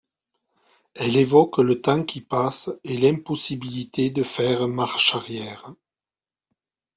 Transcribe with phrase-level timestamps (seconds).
[0.95, 5.75] Elle évoque le temps qui passe et l'impossibilité de faire marche arrière.